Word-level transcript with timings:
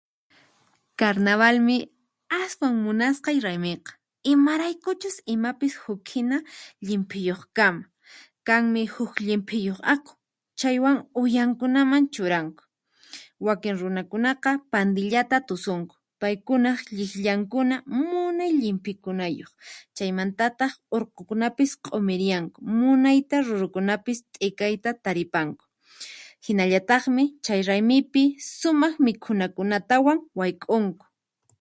Karnavalmi 0.99 1.77
aswan 2.43 2.73
munasqay 2.85 3.37
raymiqa, 3.45 3.91
imaraykuchus 4.33 5.15
imapis 5.35 5.73
hukhina 5.83 6.37
llimphiyuqkama, 6.85 7.83
kanmi 8.47 8.81
huk 8.93 9.13
llimphiyuq 9.25 9.79
aqu, 9.93 10.11
chaywan 10.59 10.97
uyankunaman 11.21 12.03
churanku, 12.13 12.63
wakin 13.45 13.75
runakunaqa 13.81 14.51
pandillata 14.71 15.37
tusunku 15.49 15.95
paykunaq 16.21 16.79
liqllankuna 16.97 17.75
munay 18.11 18.51
llimphikunayuq 18.61 19.51
chaymantataq 19.97 20.71
urqukunapis 20.95 21.71
q'umirianku 21.83 22.57
munayta 22.79 23.35
rurukunapis 23.47 24.19
t'ikayta 24.33 24.89
taripanku. 25.05 25.63
Hinallataqmi 26.45 27.23
chay 27.45 27.59
raymipi 27.69 28.23
sumaq 28.59 28.93
mikhunakunatawan 29.05 30.17
wayk'unku. 30.39 31.05